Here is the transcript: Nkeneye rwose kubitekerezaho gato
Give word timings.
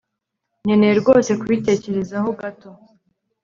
Nkeneye 0.63 0.93
rwose 1.01 1.31
kubitekerezaho 1.39 2.29
gato 2.39 2.69